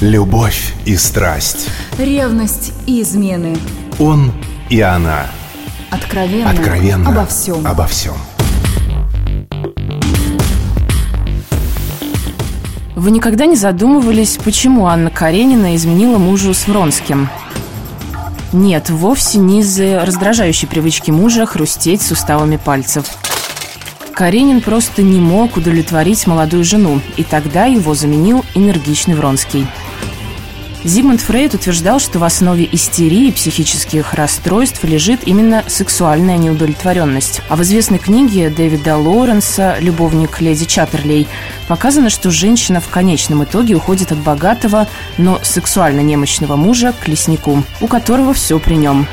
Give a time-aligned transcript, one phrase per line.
[0.00, 1.68] Любовь и страсть.
[1.98, 3.54] Ревность и измены.
[3.98, 4.32] Он
[4.70, 5.26] и она.
[5.90, 6.48] Откровенно.
[6.48, 7.10] Откровенно.
[7.10, 7.66] Обо всем.
[7.66, 8.14] Обо всем.
[12.96, 17.28] Вы никогда не задумывались, почему Анна Каренина изменила мужу с Вронским?
[18.54, 23.04] Нет, вовсе не из-за раздражающей привычки мужа хрустеть суставами пальцев.
[24.14, 29.66] Каренин просто не мог удовлетворить молодую жену, и тогда его заменил энергичный Вронский.
[30.82, 37.42] Зигмунд Фрейд утверждал, что в основе истерии и психических расстройств лежит именно сексуальная неудовлетворенность.
[37.50, 41.28] А в известной книге Дэвида Лоуренса «Любовник леди Чаттерлей»
[41.68, 44.88] показано, что женщина в конечном итоге уходит от богатого,
[45.18, 49.06] но сексуально немощного мужа к леснику, у которого все при нем.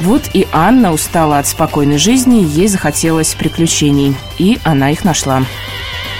[0.00, 5.44] Вот и Анна устала от спокойной жизни, ей захотелось приключений, и она их нашла.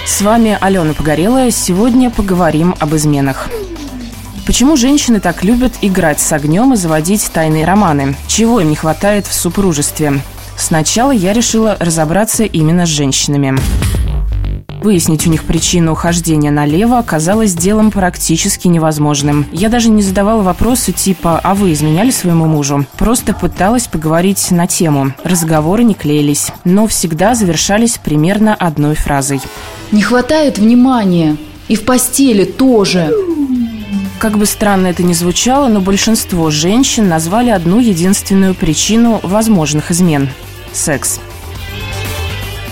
[0.05, 1.51] С вами Алена Погорелая.
[1.51, 3.49] Сегодня поговорим об изменах.
[4.49, 8.15] Почему женщины так любят играть с огнем и заводить тайные романы?
[8.27, 10.23] Чего им не хватает в супружестве?
[10.57, 13.59] Сначала я решила разобраться именно с женщинами.
[14.81, 19.45] Выяснить у них причину ухождения налево оказалось делом практически невозможным.
[19.51, 24.65] Я даже не задавала вопросы типа «А вы изменяли своему мужу?» Просто пыталась поговорить на
[24.65, 25.13] тему.
[25.23, 29.41] Разговоры не клеились, но всегда завершались примерно одной фразой.
[29.91, 31.37] Не хватает внимания.
[31.67, 33.13] И в постели тоже.
[34.19, 40.29] Как бы странно это ни звучало, но большинство женщин назвали одну единственную причину возможных измен–
[40.73, 41.21] секс.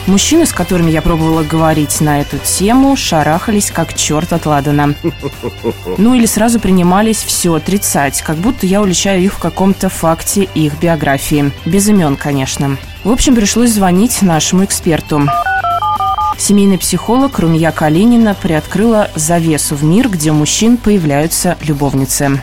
[0.08, 4.94] Мужчины, с которыми я пробовала говорить на эту тему, шарахались как черт от ладана.
[5.98, 10.78] Ну или сразу принимались все отрицать, как будто я уличаю их в каком-то факте их
[10.80, 11.52] биографии.
[11.66, 12.78] Без имен, конечно.
[13.06, 15.28] В общем, пришлось звонить нашему эксперту.
[16.38, 22.40] Семейный психолог Румия Калинина приоткрыла завесу в мир, где у мужчин появляются любовницы.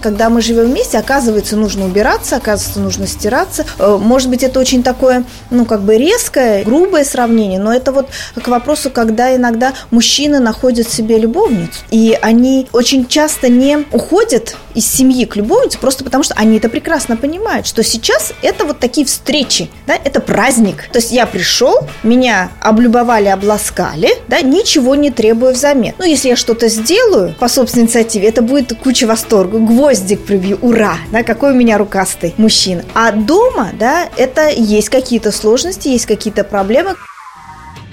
[0.00, 3.66] Когда мы живем вместе, оказывается, нужно убираться, оказывается, нужно стираться.
[3.78, 8.08] Э, может быть, это очень такое, ну, как бы резкое, грубое сравнение, но это вот
[8.34, 14.86] к вопросу, когда иногда мужчины находят себе любовницу, и они очень часто не уходят из
[14.86, 19.06] семьи к любовнице просто потому, что они это прекрасно понимают, что сейчас это вот такие
[19.06, 20.88] встречи, да, это праздник.
[20.92, 25.94] То есть я пришел, меня облюбовали, обласкали, да, ничего не требуя взамен.
[25.98, 30.96] Ну, если я что-то сделаю по собственной инициативе, это будет куча восторга, гвоздик прибью, ура,
[31.12, 32.84] да, какой у меня рукастый мужчина.
[32.94, 36.96] А дома, да, это есть какие-то сложности, есть какие-то проблемы.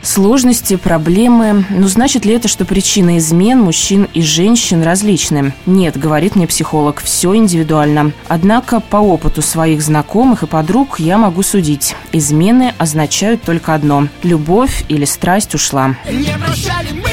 [0.07, 1.65] Сложности, проблемы.
[1.69, 5.53] Ну, значит ли это, что причины измен мужчин и женщин различны?
[5.65, 8.13] Нет, говорит мне психолог, все индивидуально.
[8.29, 11.93] Однако по опыту своих знакомых и подруг я могу судить.
[12.13, 15.97] Измены означают только одно– любовь или страсть ушла.
[16.09, 17.06] Не прощали мы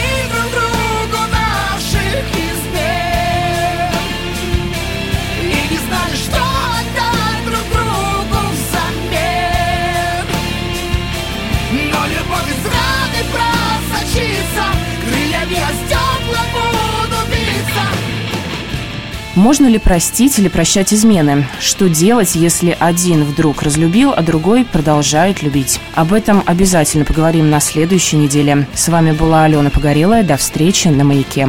[19.34, 21.46] Можно ли простить или прощать измены?
[21.58, 25.80] Что делать, если один вдруг разлюбил, а другой продолжает любить?
[25.94, 28.68] Об этом обязательно поговорим на следующей неделе.
[28.74, 30.22] С вами была Алена Погорелая.
[30.22, 31.48] До встречи на «Маяке».